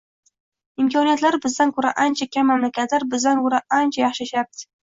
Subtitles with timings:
[0.83, 4.71] imkoniyatlari bizdan ko‘ra ancha kam mamlakatlar bizdan ko‘ra ancha yaxshi yashashyapti.